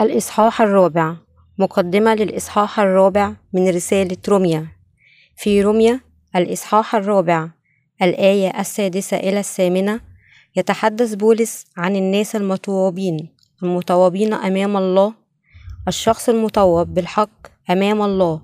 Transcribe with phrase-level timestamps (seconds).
[0.00, 1.14] الإصحاح الرابع.
[1.58, 4.66] مقدمة للإصحاح الرابع من رسالة روميا.
[5.36, 6.00] في روميا
[6.36, 7.48] الإصحاح الرابع
[8.02, 10.00] الآية السادسة إلى الثامنة
[10.56, 13.28] يتحدث بولس عن الناس المطوبين
[13.62, 15.14] المطوبين أمام الله.
[15.88, 18.40] الشخص المطوب بالحق أمام الله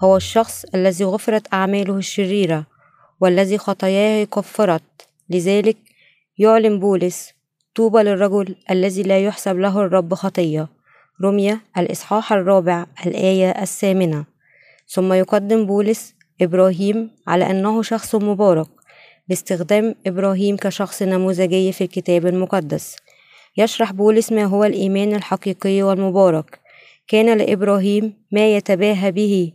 [0.00, 2.66] هو الشخص الذي غفرت أعماله الشريرة
[3.20, 5.08] والذي خطاياه كفرت.
[5.30, 5.76] لذلك
[6.38, 7.32] يعلن بولس
[7.74, 10.75] طوبى للرجل الذي لا يحسب له الرب خطية.
[11.24, 14.24] رمية الإصحاح الرابع الآية الثامنة.
[14.88, 18.66] ثم يقدم بولس إبراهيم على أنه شخص مبارك
[19.28, 22.96] باستخدام إبراهيم كشخص نموذجي في الكتاب المقدس.
[23.56, 26.60] يشرح بولس ما هو الإيمان الحقيقي والمبارك.
[27.08, 29.52] كان لإبراهيم ما يتباهى به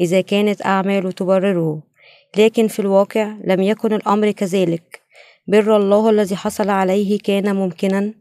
[0.00, 1.82] إذا كانت أعماله تبرره
[2.36, 5.00] لكن في الواقع لم يكن الأمر كذلك.
[5.46, 8.14] بر الله الذي حصل عليه كان ممكنا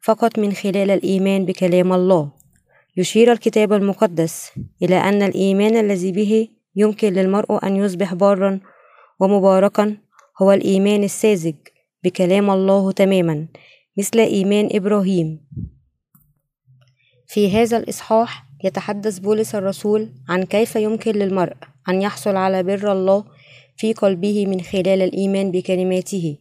[0.00, 2.37] فقط من خلال الإيمان بكلام الله.
[2.98, 4.50] يشير الكتاب المقدس
[4.82, 8.60] إلى أن الإيمان الذي به يمكن للمرء أن يصبح بارا
[9.20, 9.96] ومباركا
[10.42, 11.54] هو الإيمان الساذج
[12.04, 13.46] بكلام الله تماما
[13.98, 15.40] مثل إيمان إبراهيم.
[17.26, 21.56] في هذا الإصحاح يتحدث بولس الرسول عن كيف يمكن للمرء
[21.88, 23.24] أن يحصل على بر الله
[23.76, 26.38] في قلبه من خلال الإيمان بكلماته.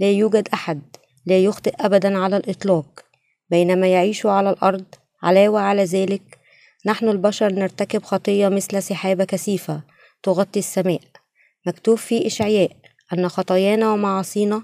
[0.00, 0.82] لا يوجد أحد
[1.26, 3.04] لا يخطئ أبدا على الإطلاق
[3.50, 4.84] بينما يعيش على الأرض
[5.22, 6.38] علاوة على ذلك
[6.86, 9.82] نحن البشر نرتكب خطية مثل سحابة كثيفة
[10.22, 11.00] تغطي السماء.
[11.66, 12.70] مكتوب في إشعياء
[13.12, 14.62] أن خطايانا ومعاصينا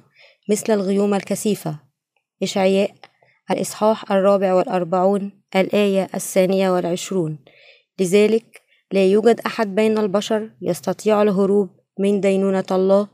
[0.51, 1.79] مثل الغيوم الكثيفة.
[2.43, 2.91] إشعياء
[3.51, 7.39] الإصحاح الرابع والأربعون الآية الثانية والعشرون.
[8.01, 13.09] لذلك لا يوجد أحد بين البشر يستطيع الهروب من دينونة الله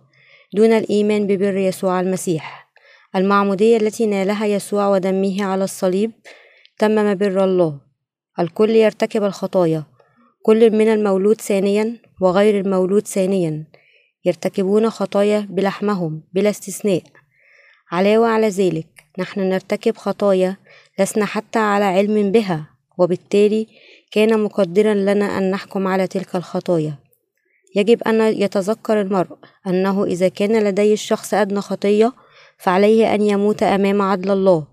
[0.55, 2.71] دون الإيمان ببر يسوع المسيح.
[3.17, 6.13] المعمودية التي نالها يسوع ودمه على الصليب
[6.81, 7.81] تمم بر الله.
[8.39, 9.85] الكل يرتكب الخطايا.
[10.43, 13.65] كل من المولود ثانيا وغير المولود ثانيا
[14.25, 17.03] يرتكبون خطايا بلحمهم بلا استثناء.
[17.93, 18.87] علاوة على ذلك
[19.19, 20.57] نحن نرتكب خطايا
[20.99, 22.67] لسنا حتى على علم بها
[22.99, 23.67] وبالتالي
[24.13, 26.95] كان مقدرا لنا أن نحكم على تلك الخطايا.
[27.77, 29.37] يجب أن يتذكر المرء
[29.67, 32.13] أنه إذا كان لديه الشخص أدنى خطية
[32.59, 34.70] فعليه أن يموت أمام عدل الله.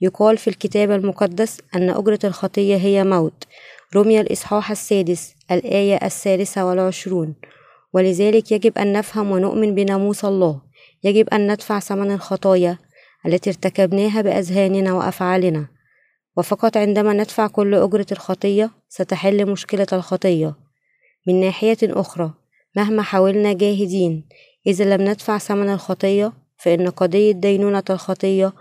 [0.00, 3.44] يقال في الكتاب المقدس أن أجرة الخطية هي موت.
[3.96, 7.34] رمي الإصحاح السادس الآية الثالثة والعشرون.
[7.92, 10.60] ولذلك يجب أن نفهم ونؤمن بناموس الله.
[11.04, 12.78] يجب أن ندفع ثمن الخطايا
[13.26, 15.66] التي ارتكبناها بأذهاننا وأفعالنا.
[16.36, 20.54] وفقط عندما ندفع كل أجرة الخطية ستحل مشكلة الخطية.
[21.26, 22.34] من ناحية أخرى
[22.76, 24.28] مهما حاولنا جاهدين
[24.66, 28.52] إذا لم ندفع ثمن الخطية فإن قضية دينونة الخطية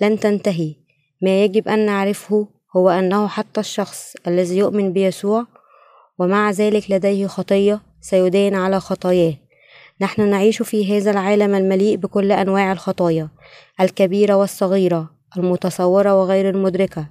[0.00, 0.74] لن تنتهي.
[1.22, 5.46] ما يجب أن نعرفه هو أنه حتى الشخص الذي يؤمن بيسوع
[6.18, 9.34] ومع ذلك لديه خطية سيدين على خطاياه.
[10.00, 13.28] نحن نعيش في هذا العالم المليء بكل أنواع الخطايا
[13.80, 17.06] الكبيرة والصغيرة المتصورة وغير المدركة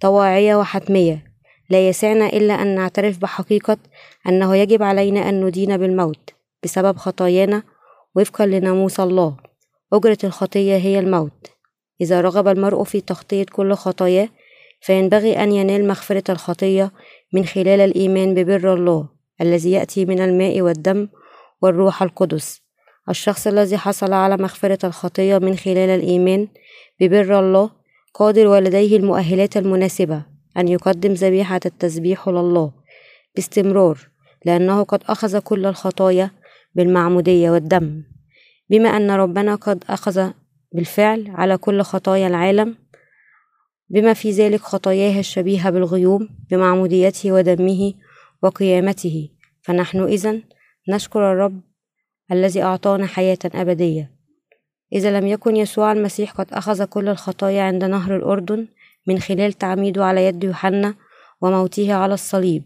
[0.00, 1.30] طواعية وحتمية.
[1.70, 3.76] لا يسعنا إلا أن نعترف بحقيقة
[4.28, 6.30] أنه يجب علينا أن ندين بالموت
[6.62, 7.62] بسبب خطايانا
[8.14, 9.36] وفقا لناموس الله.
[9.92, 11.50] أجرة الخطية هي الموت.
[12.00, 14.28] إذا رغب المرء في تخطية كل خطاياه
[14.80, 16.92] فينبغي أن ينال مغفرة الخطية
[17.32, 19.08] من خلال الإيمان ببر الله
[19.40, 21.08] الذي يأتي من الماء والدم
[21.62, 22.62] والروح القدس.
[23.08, 26.48] الشخص الذي حصل على مغفرة الخطية من خلال الإيمان
[27.00, 27.70] ببر الله
[28.14, 30.22] قادر ولديه المؤهلات المناسبة
[30.56, 32.72] أن يقدم ذبيحة التسبيح لله
[33.36, 33.98] باستمرار
[34.44, 36.30] لأنه قد أخذ كل الخطايا
[36.74, 38.02] بالمعمودية والدم.
[38.70, 40.30] بما أن ربنا قد أخذ
[40.72, 42.76] بالفعل على كل خطايا العالم
[43.88, 47.94] بما في ذلك خطاياه الشبيهة بالغيوم بمعموديته ودمه
[48.42, 49.28] وقيامته.
[49.62, 50.42] فنحن إذن
[50.88, 51.60] نشكر الرب
[52.32, 54.10] الذي أعطانا حياة أبدية.
[54.92, 58.66] إذا لم يكن يسوع المسيح قد أخذ كل الخطايا عند نهر الأردن
[59.06, 60.94] من خلال تعميده على يد يوحنا
[61.40, 62.62] وموته على الصليب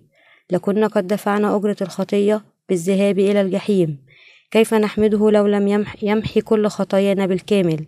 [0.50, 4.04] لكنا قد دفعنا أجرة الخطية بالذهاب إلى الجحيم.
[4.50, 7.86] كيف نحمده لو لم يمحي كل خطايانا بالكامل؟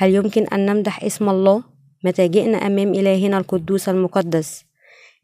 [0.00, 1.62] هل يمكن أن نمدح اسم الله
[2.04, 4.64] متى جئنا أمام إلهنا القدوس المقدس؟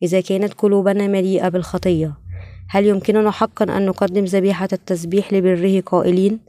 [0.03, 2.15] إذا كانت قلوبنا مليئة بالخطية
[2.69, 6.41] هل يمكننا حقا أن نقدم ذبيحة التسبيح لبره قائلين؟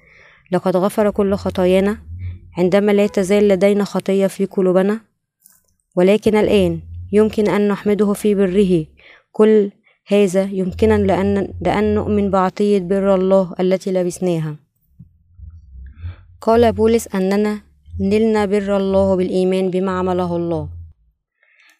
[0.51, 1.97] لقد غفر كل خطايانا
[2.57, 5.00] عندما لا تزال لدينا خطية في قلوبنا.
[5.95, 6.79] ولكن الآن
[7.12, 8.85] يمكن أن نحمده في بره.
[9.31, 9.71] كل
[10.07, 14.56] هذا يمكننا لأن, لأن نؤمن بعطية بر الله التي لبسناها.
[16.41, 17.66] قال بولس أننا
[17.99, 20.69] نلنا بر الله بالإيمان بما عمله الله.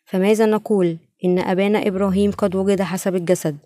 [0.06, 3.58] فماذا نقول؟ إن أبانا إبراهيم قد وجد حسب الجسد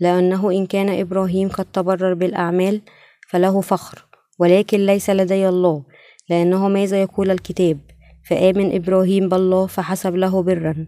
[0.00, 2.80] لأنه إن كان إبراهيم قد تبرر بالأعمال
[3.28, 4.06] فله فخر
[4.38, 5.82] ولكن ليس لدي الله
[6.30, 7.78] لأنه ماذا يقول الكتاب؟
[8.28, 10.86] فآمن إبراهيم بالله فحسب له برا.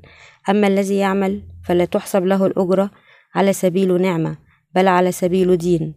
[0.49, 2.91] أما الذي يعمل فلا تحسب له الأجرة
[3.35, 4.37] على سبيل نعمة
[4.75, 5.95] بل على سبيل دين.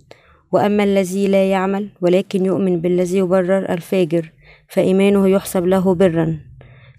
[0.52, 4.32] وأما الذي لا يعمل ولكن يؤمن بالذي يبرر الفاجر
[4.70, 6.40] فإيمانه يحسب له برا.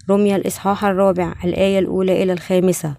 [0.09, 2.95] رمي الإصحاح الرابع الآية الأولى إلى الخامسة.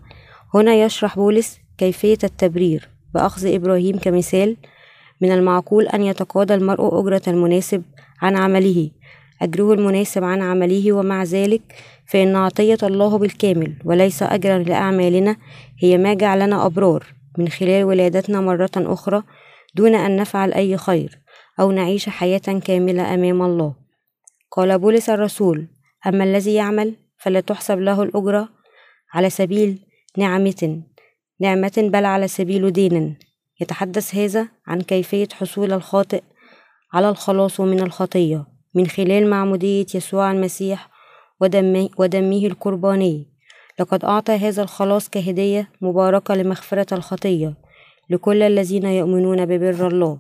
[0.55, 4.57] هنا يشرح بولس كيفية التبرير بأخذ إبراهيم كمثال
[5.21, 7.83] من المعقول أن يتقاضى المرء أجرة المناسب
[8.23, 8.91] عن عمله
[9.43, 11.63] أجره المناسب عن عمله ومع ذلك
[12.07, 15.37] فإن عطية الله بالكامل وليس أجرا لأعمالنا
[15.79, 17.05] هي ما جعلنا أبرار
[17.39, 19.23] من خلال ولادتنا مرة أخرى
[19.75, 21.19] دون أن نفعل أي خير
[21.61, 23.88] أو نعيش حياة كاملة أمام الله.
[24.51, 25.67] قال بولس الرسول
[26.07, 28.49] أما الذي يعمل فلا تحسب له الأجرة
[29.15, 29.79] على سبيل
[30.17, 30.83] نعمة
[31.41, 33.19] نعمة بل على سبيل دين.
[33.61, 36.23] يتحدث هذا عن كيفية حصول الخاطئ
[36.93, 40.91] على الخلاص من الخطية من خلال معمودية يسوع المسيح
[41.41, 43.27] ودمه, القرباني.
[43.81, 47.55] لقد أعطى هذا الخلاص كهدية مباركة لمغفرة الخطية
[48.11, 50.19] لكل الذين يؤمنون ببر الله.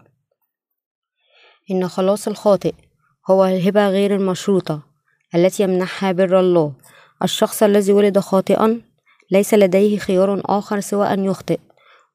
[1.70, 2.74] إن خلاص الخاطئ
[3.30, 4.82] هو الهبة غير المشروطة
[5.34, 6.72] التي يمنحها بر الله.
[7.22, 8.80] الشخص الذي ولد خاطئا
[9.30, 11.58] ليس لديه خيار آخر سوى أن يخطئ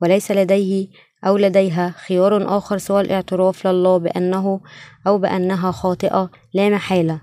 [0.01, 0.87] وليس لديه
[1.25, 4.61] أو لديها خيار آخر سوى الاعتراف لله بأنه
[5.07, 7.21] أو بأنها خاطئة لا محالة.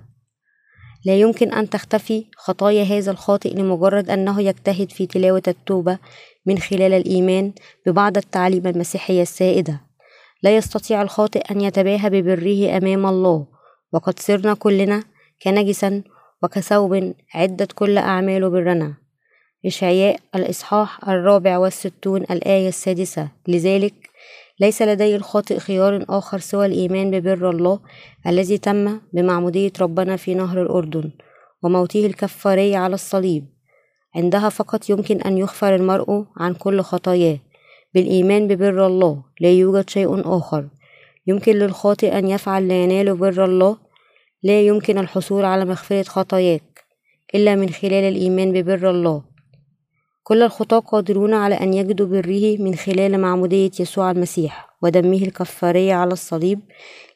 [1.04, 5.98] لا يمكن أن تختفي خطايا هذا الخاطئ لمجرد أنه يجتهد في تلاوة التوبة
[6.46, 7.52] من خلال الإيمان
[7.86, 9.80] ببعض التعاليم المسيحية السائدة.
[10.42, 13.59] لا يستطيع الخاطئ أن يتباهى ببره أمام الله.
[13.92, 15.04] وقد صرنا كلنا
[15.42, 16.02] كنجسا
[16.42, 18.94] وكثوب عدت كل أعمال برنا.
[19.66, 23.28] إشعياء الإصحاح الرابع والستون الآية السادسة.
[23.48, 23.94] لذلك
[24.60, 27.80] ليس لدي الخاطئ خيار آخر سوى الإيمان ببر الله
[28.26, 31.10] الذي تم بمعمودية ربنا في نهر الأردن
[31.62, 33.46] وموته الكفاري على الصليب.
[34.16, 37.38] عندها فقط يمكن أن يغفر المرء عن كل خطاياه.
[37.94, 40.68] بالإيمان ببر الله لا يوجد شيء آخر.
[41.26, 43.76] يمكن للخاطئ أن يفعل لينال بر الله.
[44.42, 46.84] لا يمكن الحصول على مغفرة خطاياك
[47.34, 49.22] إلا من خلال الإيمان ببر الله.
[50.22, 56.12] كل الخطاة قادرون على أن يجدوا بره من خلال معمودية يسوع المسيح ودمه الكفارية على
[56.12, 56.60] الصليب.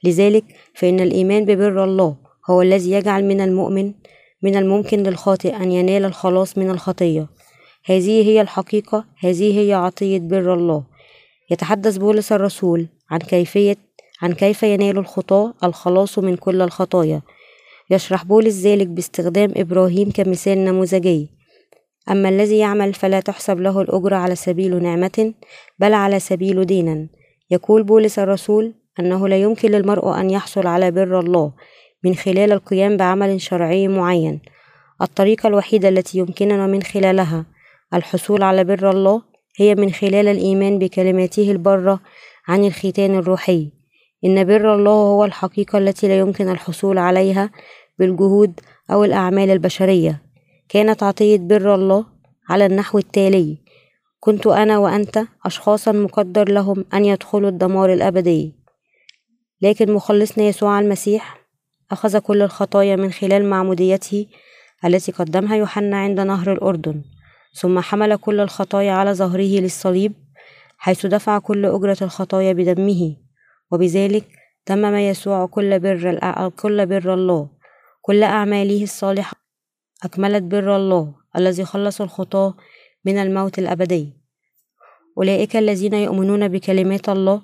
[0.04, 2.16] لذلك فإن الإيمان ببر الله
[2.50, 3.92] هو الذي يجعل من المؤمن
[4.42, 7.26] من الممكن للخاطئ أن ينال الخلاص من الخطية.
[7.84, 10.84] هذه هي الحقيقة هذه هي عطية بر الله.
[11.50, 13.76] يتحدث بولس الرسول عن كيفية
[14.24, 17.22] عن كيف ينال الخطاة الخلاص من كل الخطايا.
[17.90, 21.30] يشرح بولس ذلك باستخدام إبراهيم كمثال نموذجي.
[22.10, 25.34] أما الذي يعمل فلا تحسب له الأجرة على سبيل نعمة
[25.78, 27.08] بل على سبيل دينا.
[27.50, 31.52] يقول بولس الرسول أنه لا يمكن للمرء أن يحصل على بر الله
[32.04, 34.40] من خلال القيام بعمل شرعي معين.
[35.02, 37.46] الطريقة الوحيدة التي يمكننا من خلالها
[37.94, 39.22] الحصول على بر الله
[39.56, 42.00] هي من خلال الإيمان بكلماته البرة
[42.48, 43.83] عن الختان الروحي.
[44.24, 47.50] إن بر الله هو الحقيقة التي لا يمكن الحصول عليها
[47.98, 50.22] بالجهود أو الأعمال البشرية.
[50.68, 52.04] كانت عطية بر الله
[52.48, 53.58] على النحو التالي.
[54.20, 58.54] كنت أنا وأنت أشخاصا مقدر لهم أن يدخلوا الدمار الأبدي.
[59.62, 61.38] لكن مخلصنا يسوع المسيح
[61.90, 64.26] أخذ كل الخطايا من خلال معموديته
[64.84, 67.02] التي قدمها يوحنا عند نهر الأردن.
[67.54, 70.12] ثم حمل كل الخطايا على ظهره للصليب
[70.78, 73.23] حيث دفع كل أجرة الخطايا بدمه.
[73.74, 74.24] وبذلك
[74.66, 76.18] تمم يسوع كل بر
[76.56, 77.48] كل بر الله.
[78.02, 79.36] كل أعماله الصالحة
[80.04, 82.54] أكملت بر الله الذي خلص الخطاة
[83.04, 84.12] من الموت الأبدي.
[85.18, 87.42] أولئك الذين يؤمنون بكلمات الله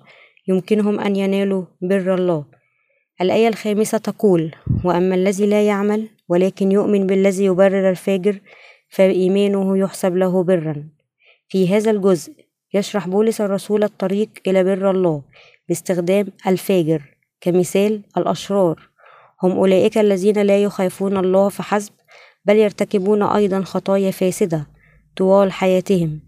[0.48, 2.44] يمكنهم أن ينالوا بر الله.
[3.20, 8.40] الآية الخامسة تقول وأما الذي لا يعمل ولكن يؤمن بالذي يبرر الفاجر
[8.88, 10.88] فإيمانه يحسب له برا.
[11.48, 12.32] في هذا الجزء
[12.74, 15.22] يشرح بولس الرسول الطريق إلى بر الله.
[15.70, 17.02] باستخدام الفاجر
[17.40, 18.88] كمثال الأشرار.
[19.42, 21.92] هم أولئك الذين لا يخافون الله فحسب
[22.44, 24.66] بل يرتكبون أيضا خطايا فاسدة
[25.16, 26.20] طوال حياتهم.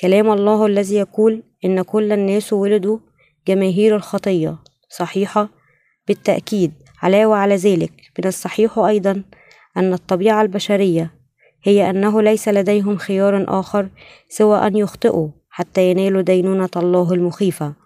[0.00, 2.98] كلام الله الذي يقول إن كل الناس ولدوا
[3.48, 4.58] جماهير الخطية.
[4.88, 5.48] صحيحة
[6.08, 6.72] بالتأكيد.
[7.02, 7.92] علاوة على ذلك.
[8.18, 9.22] من الصحيح أيضا
[9.76, 11.10] أن الطبيعة البشرية
[11.62, 13.88] هي أنه ليس لديهم خيار آخر
[14.28, 17.81] سوى أن يخطئوا حتى ينالوا دينونة الله المخيفة.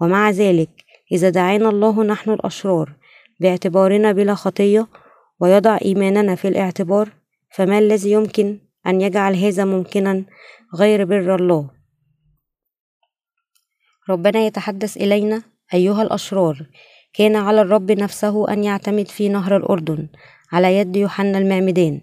[0.00, 0.70] ومع ذلك
[1.12, 2.92] إذا دعانا الله نحن الأشرار
[3.40, 4.86] باعتبارنا بلا خطية
[5.40, 7.08] ويضع إيماننا في الاعتبار
[7.50, 10.24] فما الذي يمكن أن يجعل هذا ممكنا
[10.74, 11.70] غير بر الله؟
[14.10, 15.42] ربنا يتحدث إلينا
[15.74, 16.66] أيها الأشرار
[17.14, 20.08] كان على الرب نفسه أن يعتمد في نهر الأردن
[20.52, 22.00] على يد يوحنا المعمدان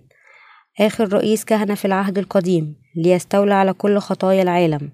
[0.80, 4.92] آخر رئيس كهنة في العهد القديم ليستولى على كل خطايا العالم.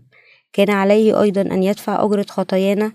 [0.53, 2.91] كان عليه أيضا أن يدفع أجرة خطايانا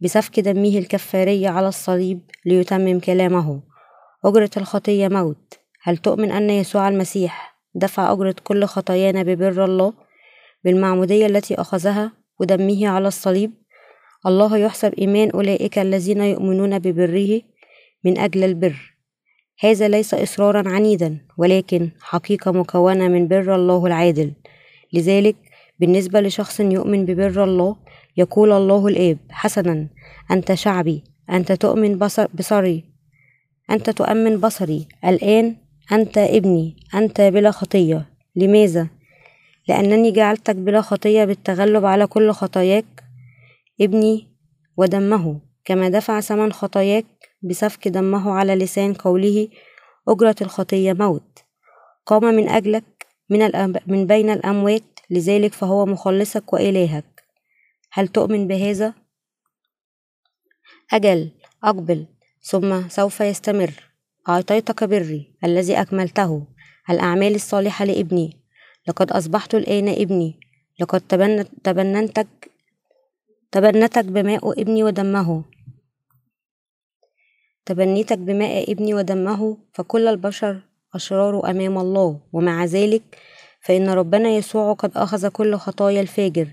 [0.00, 3.60] بسفك دمه الكفاري على الصليب ليتمم كلامه.
[4.24, 5.58] أجرة الخطية موت.
[5.82, 9.92] هل تؤمن أن يسوع المسيح دفع أجرة كل خطايانا ببر الله
[10.64, 13.52] بالمعمودية التي أخذها ودمه على الصليب؟
[14.26, 17.40] الله يحسب إيمان أولئك الذين يؤمنون ببره
[18.04, 18.94] من أجل البر.
[19.60, 24.32] هذا ليس إصرارا عنيدا ولكن حقيقة مكونة من بر الله العادل.
[24.92, 25.36] لذلك
[25.82, 27.76] بالنسبة لشخص يؤمن ببر الله
[28.16, 29.88] يقول الله الآب حسنا.
[30.30, 32.84] أنت شعبي أنت تؤمن بصر بصري.
[33.70, 34.88] أنت تؤمن بصري.
[35.04, 35.56] الآن
[35.92, 38.06] أنت ابني أنت بلا خطية.
[38.36, 38.88] لماذا؟
[39.68, 43.04] لأنني جعلتك بلا خطية بالتغلب على كل خطاياك؟
[43.80, 44.28] ابني
[44.76, 45.40] ودمه.
[45.64, 47.06] كما دفع ثمن خطاياك
[47.42, 49.48] بسفك دمه على لسان قوله
[50.08, 51.38] أجرة الخطية موت.
[52.06, 53.50] قام من أجلك من,
[53.86, 57.24] من بين الأموات لذلك فهو مخلصك وإلهك.
[57.92, 58.94] هل تؤمن بهذا؟
[60.92, 61.30] أجل
[61.64, 62.06] أقبل.
[62.42, 63.72] ثم سوف يستمر.
[64.28, 66.46] أعطيتك بري الذي أكملته
[66.90, 68.36] الأعمال الصالحة لابني.
[68.88, 70.40] لقد أصبحت الآن ابني.
[70.80, 71.00] لقد
[71.64, 72.50] تبننتك
[73.52, 75.44] تبنتك بماء ابني ودمه.
[77.66, 80.60] تبنيتك بماء ابني ودمه فكل البشر
[80.94, 83.02] أشرار أمام الله ومع ذلك
[83.62, 86.48] فإن ربنا يسوع قد أخذ كل خطايا الفاجر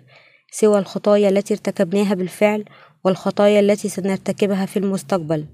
[0.52, 2.66] سوى الخطايا التي ارتكبناها بالفعل
[3.04, 5.46] والخطايا التي سنرتكبها في المستقبل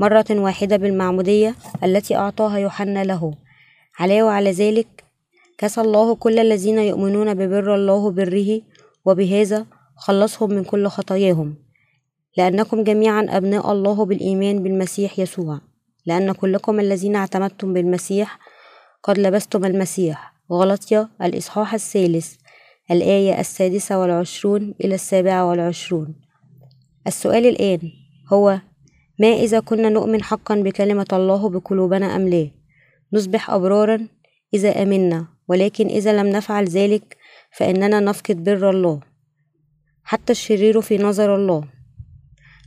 [0.00, 1.54] مرة واحدة بالمعمودية
[1.84, 3.34] التي أعطاها يوحنا له.
[3.98, 5.04] علاوة على ذلك
[5.58, 8.60] كسى الله كل الذين يؤمنون ببر الله بره
[9.04, 9.66] وبهذا
[9.96, 11.54] خلصهم من كل خطاياهم.
[12.36, 15.60] لأنكم جميعا أبناء الله بالإيمان بالمسيح يسوع.
[16.06, 18.38] لأن كلكم الذين اعتمدتم بالمسيح
[19.02, 20.31] قد لبستم المسيح.
[20.50, 22.34] غلطية الإصحاح الثالث
[22.90, 26.14] الآية السادسة والعشرون إلى السابعة والعشرون.
[27.06, 27.80] السؤال الآن
[28.32, 28.58] هو
[29.18, 32.50] ما إذا كنا نؤمن حقا بكلمة الله بقلوبنا أم لا؟
[33.12, 34.08] نصبح أبرارا
[34.54, 37.16] إذا آمنا ولكن إذا لم نفعل ذلك
[37.56, 39.00] فإننا نفقد بر الله
[40.04, 41.64] حتى الشرير في نظر الله.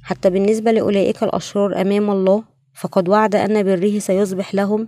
[0.04, 2.44] حتى بالنسبة لأولئك الأشرار أمام الله
[2.76, 4.88] فقد وعد أن بره سيصبح لهم.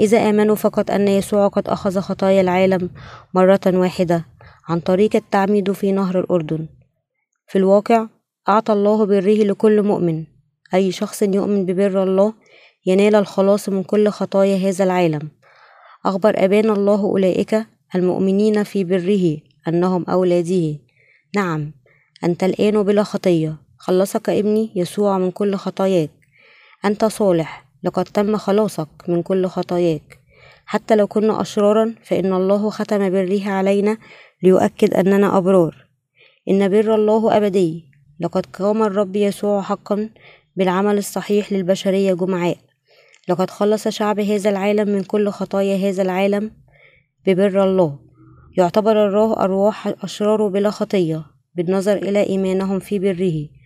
[0.00, 2.90] إذا آمنوا فقط أن يسوع قد أخذ خطايا العالم
[3.34, 4.24] مرة واحدة
[4.68, 6.68] عن طريق التعميد في نهر الأردن.
[7.46, 8.06] في الواقع
[8.48, 10.24] أعطى الله بره لكل مؤمن.
[10.74, 12.34] أي شخص يؤمن ببر الله
[12.86, 15.28] ينال الخلاص من كل خطايا هذا العالم.
[16.06, 19.36] أخبر أبانا الله أولئك المؤمنين في بره
[19.68, 20.78] أنهم أولاده
[21.36, 21.72] نعم
[22.24, 23.56] أنت الآن بلا خطية.
[23.78, 26.21] خلصك ابني يسوع من كل خطاياك.
[26.84, 30.18] أنت صالح لقد تم خلاصك من كل خطاياك.
[30.66, 33.96] حتى لو كنا أشرارا فإن الله ختم بره علينا
[34.42, 35.86] ليؤكد أننا أبرار.
[36.48, 37.84] إن بر الله أبدي
[38.20, 40.10] لقد قام الرب يسوع حقا
[40.56, 42.56] بالعمل الصحيح للبشرية جمعاء.
[43.28, 46.50] لقد خلص شعب هذا العالم من كل خطايا هذا العالم
[47.26, 47.98] ببر الله.
[48.58, 51.24] يعتبر الله أرواح الأشرار بلا خطية
[51.54, 53.61] بالنظر إلى إيمانهم في بره.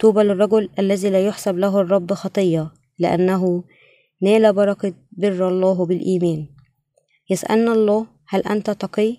[0.00, 3.64] طوبى للرجل الذي لا يحسب له الرب خطية لأنه
[4.22, 6.46] نال بركة بر الله بالإيمان.
[7.30, 9.16] يسألنا الله هل أنت تقي؟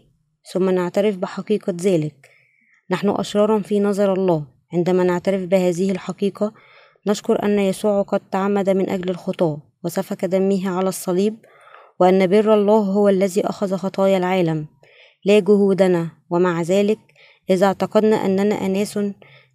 [0.53, 2.29] ثم نعترف بحقيقة ذلك.
[2.91, 4.45] نحن أشرار في نظر الله.
[4.73, 6.53] عندما نعترف بهذه الحقيقة
[7.07, 11.35] نشكر أن يسوع قد تعمد من أجل الخطاة وسفك دمه على الصليب
[11.99, 14.67] وأن بر الله هو الذي أخذ خطايا العالم.
[15.25, 16.99] لا جهودنا ومع ذلك
[17.49, 18.99] إذا اعتقدنا أننا أناس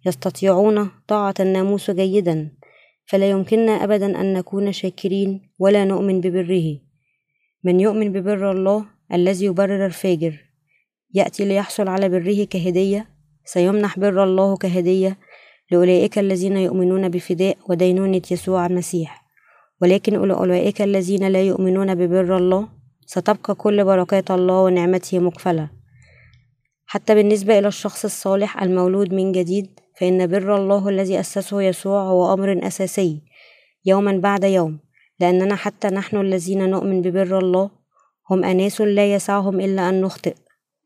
[0.05, 2.51] يستطيعون طاعة الناموس جيدا
[3.05, 6.77] فلا يمكننا أبدا أن نكون شاكرين ولا نؤمن ببره.
[7.63, 10.45] من يؤمن ببر الله الذي يبرر الفاجر
[11.13, 13.09] يأتي ليحصل على بره كهدية
[13.45, 15.17] سيمنح بر الله كهدية
[15.71, 19.25] لأولئك الذين يؤمنون بفداء ودينونة يسوع المسيح.
[19.81, 22.67] ولكن أولئك الذين لا يؤمنون ببر الله
[23.05, 25.69] ستبقى كل بركات الله ونعمته مقفلة.
[26.85, 32.33] حتى بالنسبة إلى الشخص الصالح المولود من جديد فإن بر الله الذي أسسه يسوع هو
[32.33, 33.21] أمر أساسي
[33.85, 34.79] يوما بعد يوم
[35.19, 37.69] لأننا حتى نحن الذين نؤمن ببر الله
[38.29, 40.35] هم أناس لا يسعهم إلا أن نخطئ.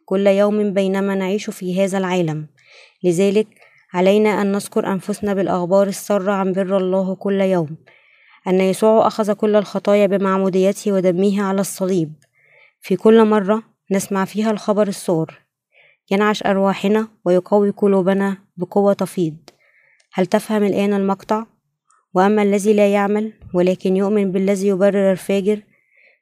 [0.05, 2.47] كل يوم بينما نعيش في هذا العالم.
[3.03, 3.47] لذلك
[3.93, 7.77] علينا أن نذكر أنفسنا بالأخبار السارة عن بر الله كل يوم.
[8.47, 12.13] أن يسوع أخذ كل الخطايا بمعموديته ودمه على الصليب.
[12.81, 15.44] في كل مرة نسمع فيها الخبر السار
[16.11, 19.37] ينعش أرواحنا ويقوي قلوبنا بقوة تفيض.
[20.13, 21.45] هل تفهم الآن المقطع؟
[22.13, 25.61] وأما الذي لا يعمل ولكن يؤمن بالذي يبرر الفاجر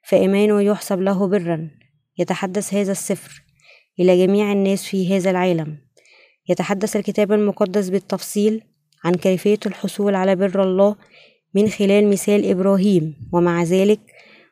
[0.03, 1.69] فإيمانه يحسب له برا.
[2.17, 3.43] يتحدث هذا السفر
[3.99, 5.77] إلى جميع الناس في هذا العالم.
[6.49, 8.63] يتحدث الكتاب المقدس بالتفصيل
[9.03, 10.95] عن كيفية الحصول على بر الله
[11.53, 13.15] من خلال مثال إبراهيم.
[13.33, 13.99] ومع ذلك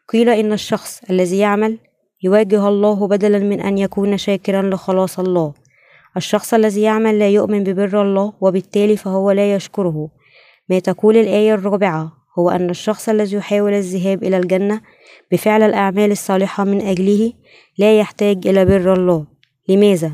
[0.09, 1.77] قيل إن الشخص الذي يعمل
[2.23, 5.53] يواجه الله بدلا من أن يكون شاكرا لخلاص الله.
[6.17, 10.09] الشخص الذي يعمل لا يؤمن ببر الله وبالتالي فهو لا يشكره.
[10.69, 14.81] ما تقول الآية الرابعة؟ هو أن الشخص الذي يحاول الذهاب إلى الجنة
[15.31, 17.33] بفعل الأعمال الصالحة من أجله
[17.77, 19.25] لا يحتاج إلى بر الله.
[19.69, 20.11] لماذا؟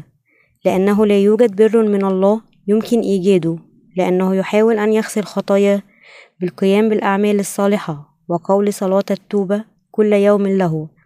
[0.66, 3.58] لأنه لا يوجد بر من الله يمكن إيجاده.
[3.98, 5.82] لأنه يحاول أن يغسل خطاياه
[6.42, 10.97] بالقيام بالأعمال الصالحة وقول صلاة التوبة كل يوم له.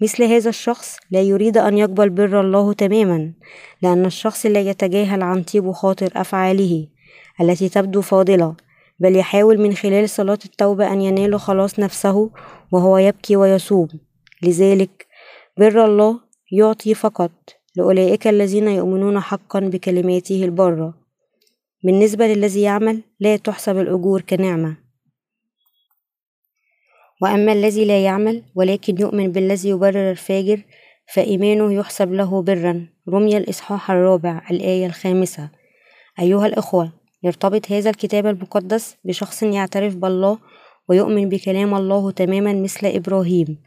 [0.00, 3.32] مثل هذا الشخص لا يريد أن يقبل بر الله تماما
[3.82, 6.86] لأن الشخص لا يتجاهل عن طيب خاطر أفعاله
[7.40, 8.54] التي تبدو فاضلة
[9.00, 12.30] بل يحاول من خلال صلاة التوبة أن ينال خلاص نفسه
[12.72, 13.88] وهو يبكي ويصوم.
[14.42, 15.06] لذلك
[15.58, 16.20] بر الله
[16.52, 17.30] يعطي فقط
[17.76, 20.94] لأولئك الذين يؤمنون حقا بكلماته البرة
[21.84, 24.83] بالنسبة للذي يعمل لا تحسب الأجور كنعمة.
[27.24, 30.62] وأما الذي لا يعمل ولكن يؤمن بالذي يبرر الفاجر
[31.14, 32.86] فإيمانه يحسب له برا.
[33.08, 35.50] رمي الإصحاح الرابع الآية الخامسة.
[36.20, 40.38] أيها الإخوة يرتبط هذا الكتاب المقدس بشخص يعترف بالله
[40.88, 43.62] ويؤمن بكلام الله تماما مثل إبراهيم.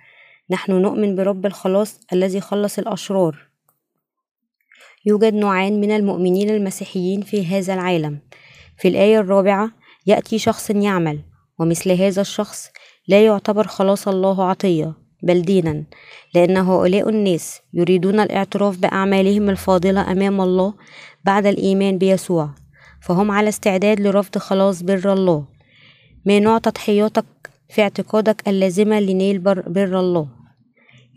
[0.49, 3.47] نحن نؤمن برب الخلاص الذي خلص الأشرار.
[5.05, 8.19] يوجد نوعان من المؤمنين المسيحيين في هذا العالم.
[8.77, 9.71] في الآية الرابعة
[10.05, 11.19] يأتي شخص يعمل
[11.59, 12.69] ومثل هذا الشخص
[13.07, 14.93] لا يعتبر خلاص الله عطية
[15.23, 15.83] بل دينا
[16.35, 20.73] لأن هؤلاء الناس يريدون الاعتراف بأعمالهم الفاضلة أمام الله
[21.25, 22.49] بعد الإيمان بيسوع
[23.01, 25.45] فهم على استعداد لرفض خلاص بر الله.
[26.25, 27.25] ما نوع تضحياتك
[27.69, 30.27] في اعتقادك اللازمة لنيل بر, بر الله؟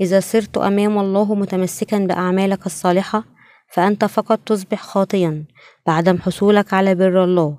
[0.01, 3.25] إذا صرت أمام الله متمسكا بأعمالك الصالحة
[3.73, 5.45] فأنت فقط تصبح خاطيا
[5.87, 7.59] بعدم حصولك على بر الله.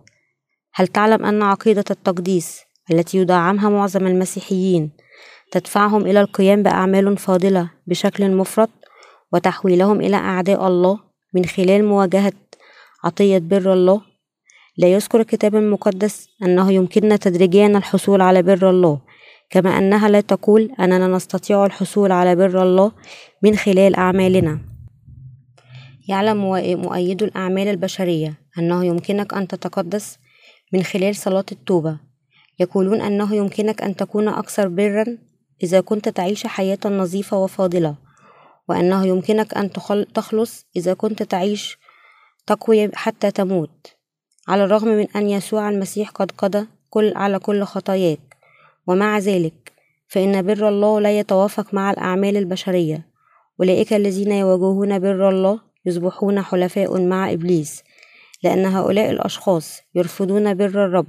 [0.74, 4.92] هل تعلم أن عقيدة التقديس التي يدعمها معظم المسيحيين
[5.52, 8.70] تدفعهم إلى القيام بأعمال فاضلة بشكل مفرط
[9.34, 11.00] وتحويلهم إلى أعداء الله
[11.34, 12.34] من خلال مواجهة
[13.04, 14.02] عطية بر الله.
[14.78, 19.02] لا يذكر الكتاب المقدس أنه يمكننا تدريجيا الحصول على بر الله
[19.50, 22.92] كما أنها لا تقول أننا نستطيع الحصول على بر الله
[23.44, 24.60] من خلال أعمالنا.
[26.08, 26.38] يعلم
[26.82, 30.20] مؤيدو الأعمال البشرية أنه يمكنك أن تتقدس
[30.74, 32.11] من خلال صلاة التوبة.
[32.62, 35.18] يقولون أنه يمكنك أن تكون أكثر برا
[35.64, 37.96] إذا كنت تعيش حياة نظيفة وفاضلة
[38.70, 39.72] وأنه يمكنك أن
[40.14, 41.78] تخلص إذا كنت تعيش
[42.48, 43.96] تقوي حتى تموت
[44.48, 48.20] على الرغم من أن يسوع المسيح قد قضى كل على كل خطاياك.
[48.88, 49.72] ومع ذلك
[50.08, 53.08] فإن بر الله لا يتوافق مع الأعمال البشرية.
[53.60, 57.84] أولئك الذين يواجهون بر الله يصبحون حلفاء مع إبليس
[58.44, 61.08] لأن هؤلاء الأشخاص يرفضون بر الرب.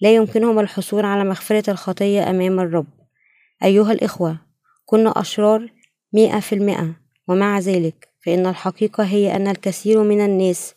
[0.00, 2.86] لا يمكنهم الحصول على مغفرة الخطية أمام الرب.
[3.64, 4.38] أيها الإخوة
[4.84, 5.72] كنا أشرار
[6.12, 6.96] مئة في المئة
[7.28, 10.74] ومع ذلك فإن الحقيقة هي أن الكثير من الناس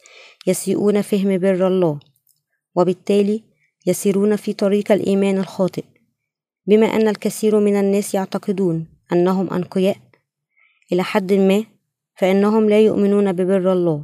[0.47, 1.99] يسيئون فهم بر الله
[2.75, 3.43] وبالتالي
[3.88, 5.84] يسيرون في طريق الإيمان الخاطئ.
[6.67, 9.97] بما أن الكثير من الناس يعتقدون أنهم أنقياء
[10.91, 11.63] إلى حد ما
[12.15, 14.03] فإنهم لا يؤمنون ببر الله.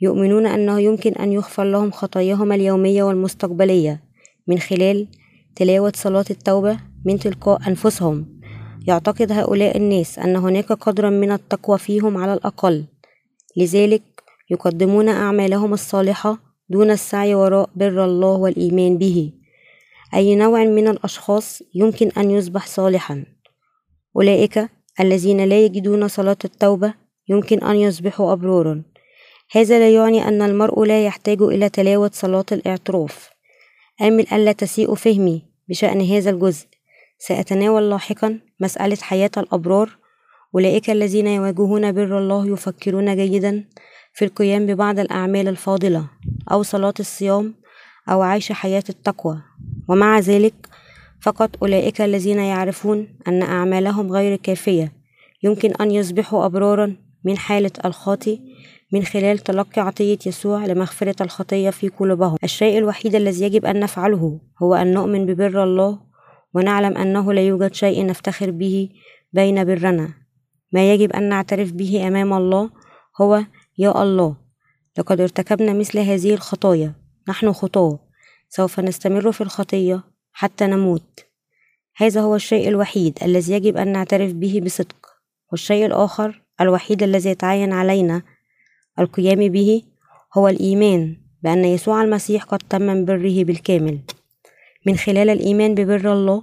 [0.00, 4.11] يؤمنون أنه يمكن أن يغفر لهم خطاياهم اليومية والمستقبلية.
[4.46, 5.08] من خلال
[5.56, 8.40] تلاوة صلاة التوبة من تلقاء أنفسهم.
[8.86, 12.84] يعتقد هؤلاء الناس أن هناك قدرا من التقوى فيهم على الأقل.
[13.56, 14.02] لذلك
[14.50, 19.32] يقدمون أعمالهم الصالحة دون السعي وراء بر الله والإيمان به.
[20.14, 23.24] أي نوع من الأشخاص يمكن أن يصبح صالحا؟
[24.16, 24.68] أولئك
[25.00, 26.94] الذين لا يجدون صلاة التوبة
[27.28, 28.82] يمكن أن يصبحوا أبرارا.
[29.52, 33.31] هذا لا يعني أن المرء لا يحتاج إلى تلاوة صلاة الاعتراف.
[34.02, 36.66] آمل ألا تسيء فهمي بشأن هذا الجزء.
[37.18, 39.98] سأتناول لاحقا مسألة حياة الأبرار.
[40.54, 43.64] أولئك الذين يواجهون بر الله يفكرون جيدا
[44.14, 46.06] في القيام ببعض الأعمال الفاضلة
[46.52, 47.54] أو صلاة الصيام
[48.08, 49.42] أو عيش حياة التقوى.
[49.88, 50.54] ومع ذلك
[51.20, 54.92] فقط أولئك الذين يعرفون أن أعمالهم غير كافية.
[55.42, 58.40] يمكن أن يصبحوا أبرارا من حالة الخاطي
[58.92, 62.36] من خلال تلقي عطية يسوع لمغفرة الخطية في قلوبهم.
[62.44, 65.98] الشيء الوحيد الذي يجب أن نفعله هو أن نؤمن ببر الله
[66.54, 68.88] ونعلم أنه لا يوجد شيء نفتخر به
[69.32, 70.08] بين برنا.
[70.72, 72.70] ما يجب أن نعترف به أمام الله
[73.20, 73.44] هو
[73.78, 74.36] يا الله
[74.98, 76.92] لقد ارتكبنا مثل هذه الخطايا
[77.28, 77.98] نحن خطاة
[78.48, 80.00] سوف نستمر في الخطية
[80.32, 81.26] حتى نموت.
[81.96, 85.06] هذا هو الشيء الوحيد الذي يجب أن نعترف به بصدق.
[85.52, 88.22] والشيء الآخر الوحيد الذي يتعين علينا
[88.98, 89.82] القيام به
[90.34, 93.98] هو الإيمان بأن يسوع المسيح قد تم بره بالكامل.
[94.86, 96.42] من خلال الإيمان ببر الله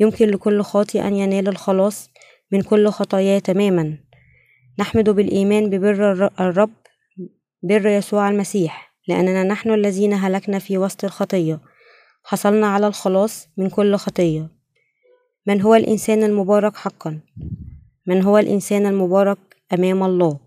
[0.00, 2.10] يمكن لكل خاطئ أن ينال الخلاص
[2.52, 3.98] من كل خطاياه تماما.
[4.78, 6.70] نحمد بالإيمان ببر الرب
[7.62, 11.60] بر يسوع المسيح لأننا نحن الذين هلكنا في وسط الخطية.
[12.24, 14.50] حصلنا على الخلاص من كل خطية.
[15.46, 17.20] من هو الإنسان المبارك حقا؟
[18.06, 19.38] من هو الإنسان المبارك
[19.72, 20.45] أمام الله؟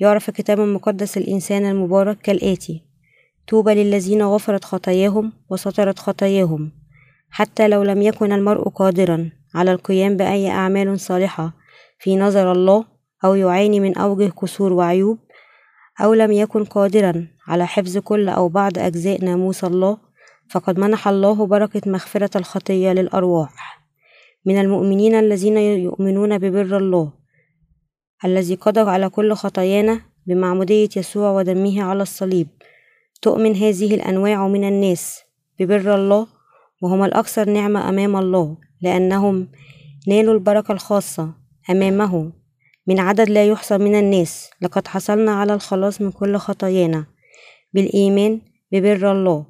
[0.00, 2.82] يعرف الكتاب المقدس الإنسان المبارك كالآتي
[3.48, 6.72] طوبى للذين غفرت خطاياهم وسترت خطاياهم
[7.30, 11.52] حتى لو لم يكن المرء قادرا على القيام بأي أعمال صالحة
[11.98, 12.84] في نظر الله
[13.24, 15.18] أو يعاني من أوجه كسور وعيوب
[16.00, 19.98] أو لم يكن قادرا على حفظ كل أو بعض أجزاء ناموس الله
[20.50, 23.84] فقد منح الله بركة مغفرة الخطية للأرواح.
[24.46, 27.12] من المؤمنين الذين يؤمنون ببر الله
[28.24, 32.48] الذي قضى على كل خطايانا بمعمودية يسوع ودمه على الصليب.
[33.22, 35.20] تؤمن هذه الأنواع من الناس
[35.60, 36.26] ببر الله
[36.82, 39.48] وهم الأكثر نعمة أمام الله لأنهم
[40.08, 41.34] نالوا البركة الخاصة
[41.70, 42.32] أمامه.
[42.86, 47.06] من عدد لا يحصى من الناس لقد حصلنا على الخلاص من كل خطايانا.
[47.72, 48.40] بالإيمان
[48.72, 49.44] ببر الله.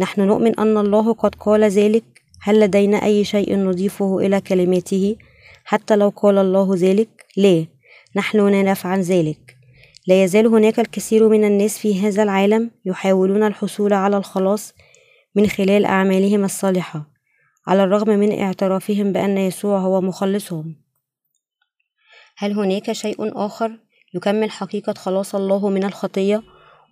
[0.00, 2.04] نحن نؤمن أن الله قد قال ذلك.
[2.42, 5.16] هل لدينا أي شيء نضيفه إلى كلماته؟
[5.64, 7.66] حتى لو قال الله ذلك لا.
[8.16, 9.56] نحن لا نفعل ذلك.
[10.06, 14.74] لا يزال هناك الكثير من الناس في هذا العالم يحاولون الحصول على الخلاص
[15.34, 17.10] من خلال أعمالهم الصالحة
[17.66, 20.76] على الرغم من اعترافهم بأن يسوع هو مخلصهم.
[22.38, 23.78] هل هناك شيء آخر
[24.14, 26.42] يكمل حقيقة خلاص الله من الخطية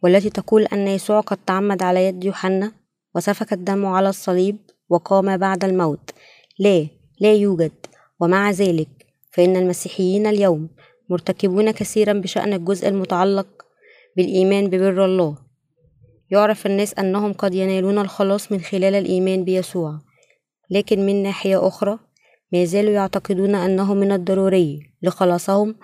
[0.03, 2.73] والتي تقول أن يسوع قد تعمد على يد يوحنا
[3.15, 4.57] وسفك الدم على الصليب
[4.89, 6.11] وقام بعد الموت؟
[6.59, 6.87] لا
[7.21, 7.73] لا يوجد.
[8.21, 8.89] ومع ذلك
[9.33, 10.69] فإن المسيحيين اليوم
[11.11, 13.47] مرتكبون كثيرا بشأن الجزء المتعلق
[14.17, 15.39] بالإيمان ببر الله.
[16.31, 19.99] يعرف الناس أنهم قد ينالون الخلاص من خلال الإيمان بيسوع
[20.71, 21.99] لكن من ناحية أخرى
[22.53, 25.77] ما زالوا يعتقدون أنه من الضروري لخلاصهم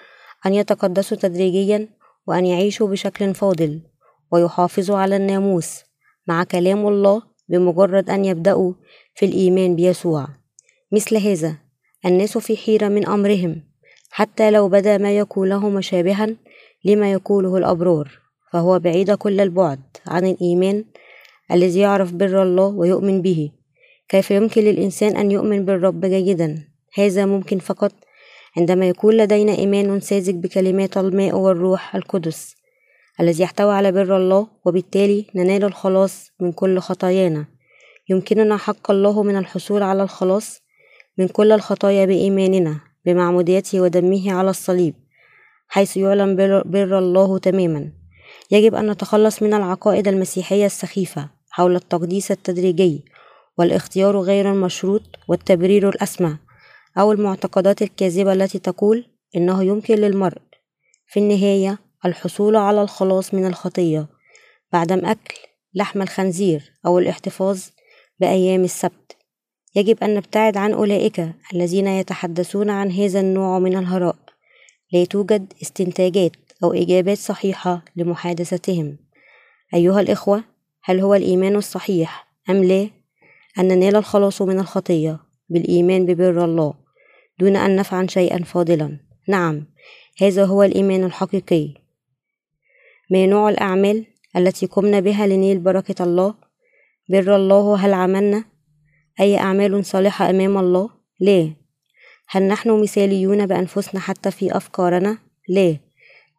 [0.47, 1.89] أن يتقدسوا تدريجيا
[2.27, 3.81] وأن يعيشوا بشكل فاضل
[4.33, 5.81] ويحافظوا على الناموس
[6.27, 8.73] مع كلام الله بمجرد أن يبدأوا
[9.15, 10.29] في الإيمان بيسوع.
[10.93, 11.57] مثل هذا
[12.07, 13.70] الناس في حيرة من أمرهم.
[14.11, 16.37] حتى لو بدا ما يقوله مشابها
[16.85, 18.11] لما يقوله الأبرار
[18.53, 20.85] فهو بعيد كل البعد عن الإيمان
[21.53, 23.51] الذي يعرف بر الله ويؤمن به.
[24.09, 27.93] كيف يمكن للإنسان أن يؤمن بالرب جيدا؟ هذا ممكن فقط
[28.57, 32.55] عندما يكون لدينا إيمان ساذج بكلمات الماء والروح القدس
[33.21, 37.45] الذي يحتوي على بر الله وبالتالي ننال الخلاص من كل خطايانا.
[38.09, 40.61] يمكننا حق الله من الحصول على الخلاص
[41.19, 42.90] من كل الخطايا بإيماننا.
[43.07, 44.95] بمعموديته ودمه على الصليب
[45.69, 47.93] حيث يعلن بر الله تماما.
[48.51, 53.05] يجب أن نتخلص من العقائد المسيحية السخيفة حول التقديس التدريجي
[53.59, 56.37] والاختيار غير المشروط والتبرير الأسمى
[56.99, 60.43] أو المعتقدات الكاذبة التي تقول إنه يمكن للمرء
[61.07, 64.07] في النهاية الحصول على الخلاص من الخطية
[64.73, 65.35] بعدم أكل
[65.75, 67.61] لحم الخنزير أو الاحتفاظ
[68.21, 69.17] بأيام السبت.
[69.75, 74.17] يجب أن نبتعد عن أولئك الذين يتحدثون عن هذا النوع من الهراء
[74.93, 76.33] لا توجد استنتاجات
[76.65, 78.97] أو إجابات صحيحة لمحادثتهم.
[79.75, 80.45] أيها الإخوة
[80.85, 82.91] هل هو الإيمان الصحيح أم لا؟
[83.59, 86.75] أن ننال الخلاص من الخطية بالإيمان ببر الله
[87.39, 88.99] دون أن نفعل شيئا فاضلا.
[89.29, 89.67] نعم
[90.21, 91.75] هذا هو الإيمان الحقيقي.
[93.11, 94.07] ما نوع الأعمال
[94.37, 96.35] التي قمنا بها لنيل بركة الله؟
[97.09, 98.45] بر الله هل عملنا؟
[99.21, 101.51] أي أعمال صالحة أمام الله؟ لا.
[102.29, 105.77] هل نحن مثاليون بأنفسنا حتى في أفكارنا؟ لا.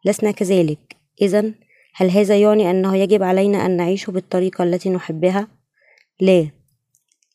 [0.04, 0.96] لسنا كذلك.
[1.22, 1.52] إذا
[1.94, 5.48] هل هذا يعني أنه يجب علينا أن نعيش بالطريقة التي نحبها؟
[6.20, 6.48] لا.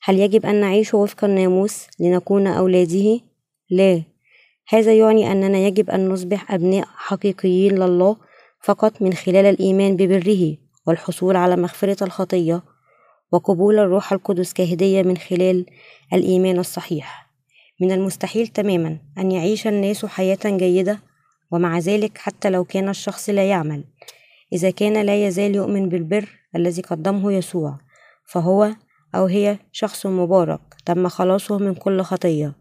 [0.03, 3.19] هل يجب أن نعيش وفق الناموس لنكون أولاده؟
[3.69, 4.03] لا.
[4.69, 8.17] هذا يعني أننا يجب أن نصبح أبناء حقيقيين لله
[8.61, 10.57] فقط من خلال الإيمان ببره
[10.87, 12.61] والحصول على مغفرة الخطية.
[13.31, 15.65] وقبول الروح القدس كهدية من خلال
[16.13, 17.27] الإيمان الصحيح.
[17.81, 20.99] من المستحيل تماما أن يعيش الناس حياة جيدة
[21.51, 23.83] ومع ذلك حتى لو كان الشخص لا يعمل.
[24.53, 27.77] إذا كان لا يزال يؤمن بالبر الذي قدمه يسوع
[28.25, 28.71] فهو
[29.15, 32.55] أو هي شخص مبارك تم خلاصه من كل خطية.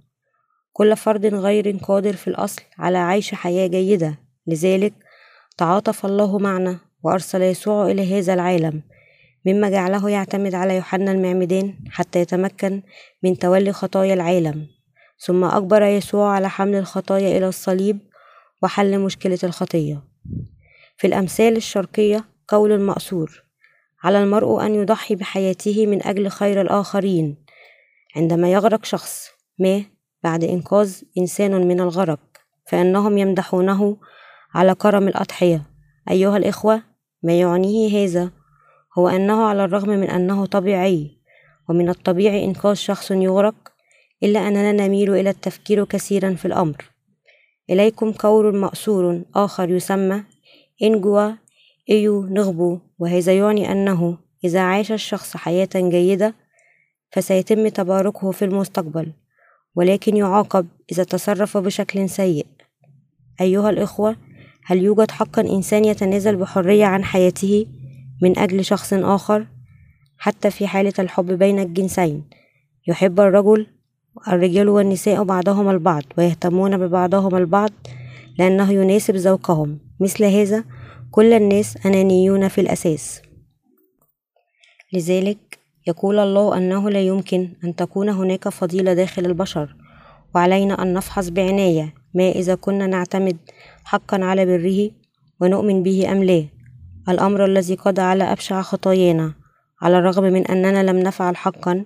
[0.72, 4.18] كل فرد غير قادر في الأصل على عيش حياة جيدة.
[4.46, 4.94] لذلك
[5.58, 8.82] تعاطف الله معنا وأرسل يسوع إلى هذا العالم
[9.46, 12.82] مما جعله يعتمد على يوحنا المعمدان حتى يتمكن
[13.22, 14.66] من تولي خطايا العالم
[15.18, 17.98] ثم أجبر يسوع على حمل الخطايا إلى الصليب
[18.62, 20.02] وحل مشكلة الخطية.
[20.96, 23.42] في الأمثال الشرقية قول مأثور
[24.02, 27.36] على المرء أن يضحي بحياته من أجل خير الآخرين
[28.16, 29.28] عندما يغرق شخص
[29.58, 29.82] ما
[30.22, 32.20] بعد إنقاذ إنسان من الغرق
[32.66, 33.96] فإنهم يمدحونه
[34.54, 35.62] على كرم الأضحية.
[36.10, 36.82] أيها الإخوة
[37.22, 38.30] ما يعنيه هذا؟
[38.98, 41.10] هو أنه على الرغم من أنه طبيعي
[41.68, 43.54] ومن الطبيعي إنقاذ شخص يغرق
[44.22, 46.84] إلا أننا نميل إلى التفكير كثيرا في الأمر.
[47.70, 50.22] إليكم قول مأثور آخر يسمى
[50.82, 51.30] إنجوا
[51.90, 56.34] إيو نغبو وهذا يعني أنه إذا عاش الشخص حياة جيدة
[57.12, 59.12] فسيتم تباركه في المستقبل
[59.74, 62.46] ولكن يعاقب إذا تصرف بشكل سيء.
[63.40, 64.16] أيها الإخوة
[64.64, 67.66] هل يوجد حقا إنسان يتنازل بحرية عن حياته؟
[68.22, 69.46] من أجل شخص آخر
[70.18, 72.24] حتى في حالة الحب بين الجنسين.
[72.88, 73.66] يحب الرجل
[74.28, 77.70] الرجال والنساء بعضهم البعض ويهتمون ببعضهم البعض
[78.38, 79.78] لأنه يناسب ذوقهم.
[80.00, 80.64] مثل هذا
[81.10, 83.22] كل الناس أنانيون في الأساس.
[84.92, 89.76] لذلك يقول الله أنه لا يمكن أن تكون هناك فضيلة داخل البشر
[90.34, 93.36] وعلينا أن نفحص بعناية ما إذا كنا نعتمد
[93.84, 94.90] حقا على بره
[95.40, 96.55] ونؤمن به أم لا.
[97.08, 99.34] الأمر الذي قضى على أبشع خطايانا
[99.82, 101.84] على الرغم من أننا لم نفعل حقا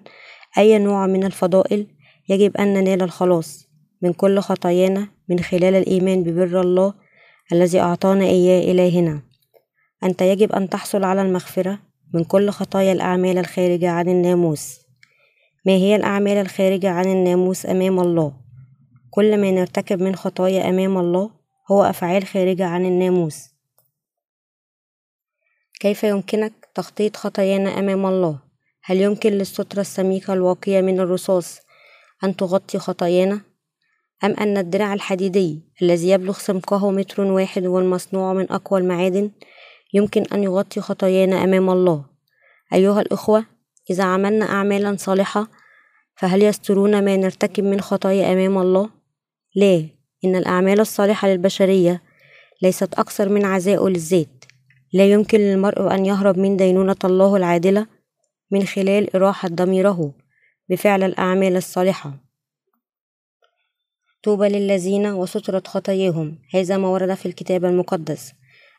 [0.59, 1.87] أي نوع من الفضائل
[2.29, 3.69] يجب أن ننال الخلاص
[4.03, 6.95] من كل خطايانا من خلال الإيمان ببر الله
[7.53, 9.23] الذي أعطانا إياه إلهنا.
[10.05, 11.79] أنت يجب أن تحصل على المغفرة
[12.15, 14.81] من كل خطايا الأعمال الخارجة عن الناموس.
[15.67, 18.33] ما هي الأعمال الخارجة عن الناموس أمام الله؟
[19.11, 21.31] كل ما نرتكب من خطايا أمام الله
[21.71, 23.50] هو أفعال خارجة عن الناموس.
[25.81, 28.39] كيف يمكنك تخطيط خطايانا أمام الله؟
[28.83, 31.61] هل يمكن للسترة السميكة الواقية من الرصاص
[32.25, 33.41] أن تغطي خطايانا؟
[34.25, 39.31] أم أن الدرع الحديدي الذي يبلغ سمكه متر واحد والمصنوع من أقوى المعادن
[39.95, 42.05] يمكن أن يغطي خطايانا أمام الله
[42.73, 43.47] أيها الإخوة
[43.91, 45.49] إذا عملنا أعمالا صالحة
[46.17, 48.91] فهل يسترون ما نرتكب من خطايا أمام الله؟
[49.55, 49.87] لا
[50.25, 52.03] إن الأعمال الصالحة للبشرية
[52.63, 54.40] ليست أكثر من عزاء للذات
[54.93, 57.87] لا يمكن للمرء أن يهرب من دينونة الله العادلة
[58.51, 60.15] من خلال إراحة ضميره
[60.69, 62.13] بفعل الأعمال الصالحة.
[64.23, 66.39] طوبى للذين وسترت خطاياهم.
[66.55, 68.33] هذا ما ورد في الكتاب المقدس.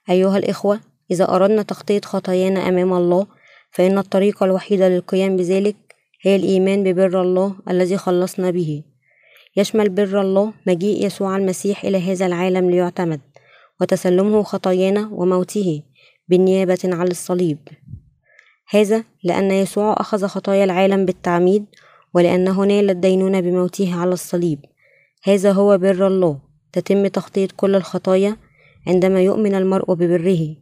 [0.09, 0.79] أيها الإخوة
[1.11, 3.27] إذا أردنا تخطيط خطايانا أمام الله
[3.71, 5.75] فإن الطريقة الوحيدة للقيام بذلك
[6.21, 8.83] هي الإيمان ببر الله الذي خلصنا به.
[9.57, 13.21] يشمل بر الله مجيء يسوع المسيح إلى هذا العالم ليعتمد
[13.81, 15.83] وتسلمه خطايانا وموته.
[16.27, 17.57] بالنيابة عن الصليب.
[18.69, 21.65] هذا لأن يسوع أخذ خطايا العالم بالتعميد
[22.13, 24.59] ولأنه نال الدينونة بموته على الصليب.
[25.23, 26.39] هذا هو بر الله
[26.73, 28.37] تتم تخطيط كل الخطايا
[28.87, 30.55] عندما يؤمن المرء ببره.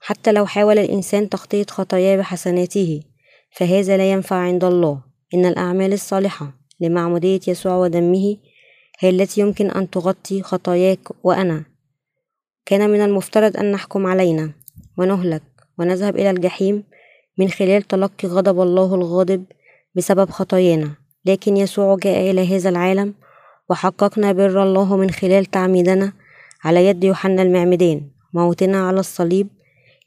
[0.00, 3.02] حتى لو حاول الإنسان تخطيط خطاياه بحسناته
[3.50, 5.00] فهذا لا ينفع عند الله.
[5.34, 8.36] إن الأعمال الصالحة لمعمودية يسوع ودمه
[8.98, 11.64] هي التي يمكن أن تغطي خطاياك وأنا.
[12.66, 14.52] كان من المفترض أن نحكم علينا.
[14.98, 15.42] ونهلك
[15.78, 16.84] ونذهب إلى الجحيم
[17.38, 19.44] من خلال تلقي غضب الله الغاضب
[19.94, 20.90] بسبب خطايانا.
[21.24, 23.14] لكن يسوع جاء إلى هذا العالم
[23.70, 26.12] وحققنا بر الله من خلال تعميدنا
[26.64, 28.02] على يد يوحنا المعمدان
[28.34, 29.48] موتنا على الصليب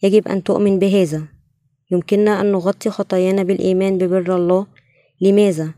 [0.03, 1.23] يجب أن تؤمن بهذا.
[1.91, 4.65] يمكننا أن نغطي خطايانا بالإيمان ببر الله.
[5.21, 5.73] لماذا؟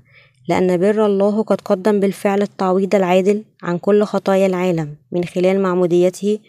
[0.49, 6.39] لأن بر الله قد قدم بالفعل التعويض العادل عن كل خطايا العالم من خلال معموديته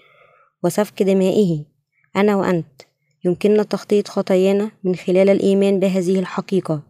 [0.65, 1.72] وسفك دمائه.
[2.17, 2.83] أنا وأنت
[3.25, 6.83] يمكننا تخطيط خطايانا من خلال الإيمان بهذه الحقيقة.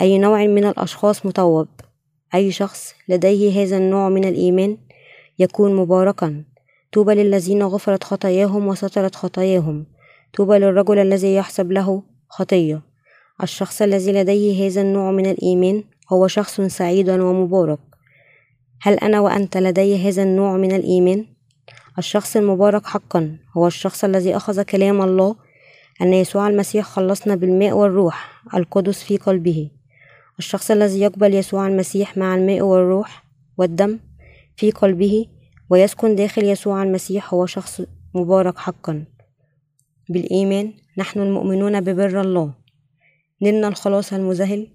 [0.00, 1.68] أي نوع من الأشخاص مطوب؟
[2.34, 4.78] أي شخص لديه هذا النوع من الإيمان؟
[5.38, 6.44] يكون مباركا.
[6.92, 9.86] طوبى للذين غفرت خطاياهم وسترت خطاياهم.
[10.36, 12.82] طوبى للرجل الذي يحسب له خطية.
[13.42, 17.78] الشخص الذي لديه هذا النوع من الإيمان هو شخص سعيد ومبارك.
[18.80, 21.26] هل أنا وأنت لدي هذا النوع من الإيمان؟
[21.98, 25.36] الشخص المبارك حقا هو الشخص الذي أخذ كلام الله
[26.02, 29.70] أن يسوع المسيح خلصنا بالماء والروح القدس في قلبه.
[30.38, 33.24] الشخص الذي يقبل يسوع المسيح مع الماء والروح
[33.58, 33.98] والدم
[34.56, 35.26] في قلبه
[35.70, 37.82] ويسكن داخل يسوع المسيح هو شخص
[38.14, 39.04] مبارك حقا.
[40.08, 42.54] بالإيمان نحن المؤمنون ببر الله.
[43.42, 44.68] نلنا الخلاص المذهل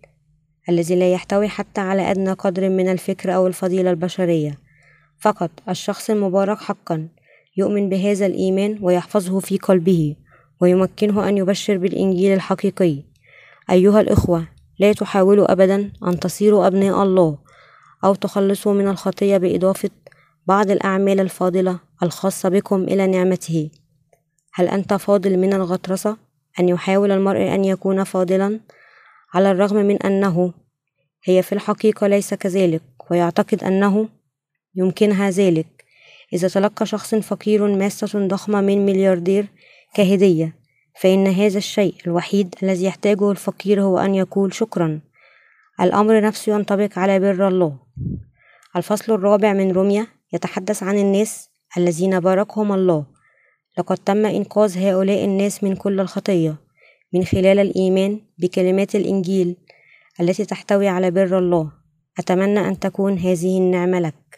[0.70, 4.67] الذي لا يحتوي حتى على أدنى قدر من الفكر أو الفضيلة البشرية.
[5.20, 7.08] فقط الشخص المبارك حقا
[7.58, 10.16] يؤمن بهذا الإيمان ويحفظه في قلبه
[10.62, 13.04] ويمكنه أن يبشر بالإنجيل الحقيقي.
[13.72, 14.48] أيها الإخوة
[14.80, 17.38] لا تحاولوا أبدا أن تصيروا أبناء الله
[18.04, 19.90] أو تخلصوا من الخطية بإضافة
[20.48, 23.70] بعض الأعمال الفاضلة الخاصة بكم إلى نعمته.
[24.54, 26.18] هل أنت فاضل من الغطرسة
[26.60, 28.60] أن يحاول المرء أن يكون فاضلا؟
[29.34, 30.54] على الرغم من أنه
[31.24, 34.10] هي في الحقيقة ليس كذلك ويعتقد أنه
[34.78, 35.68] يمكنها ذلك.
[36.34, 39.46] إذا تلقى شخص فقير ماسة ضخمة من ملياردير
[39.94, 40.56] كهدية
[41.00, 45.00] فإن هذا الشيء الوحيد الذي يحتاجه الفقير هو أن يقول شكرا.
[45.82, 47.78] الأمر نفسه ينطبق على بر الله.
[48.76, 53.06] الفصل الرابع من رمية يتحدث عن الناس الذين باركهم الله.
[53.78, 56.56] لقد تم إنقاذ هؤلاء الناس من كل الخطية
[57.14, 59.56] من خلال الإيمان بكلمات الإنجيل
[60.20, 61.72] التي تحتوي على بر الله.
[62.20, 64.37] أتمنى أن تكون هذه النعمة لك.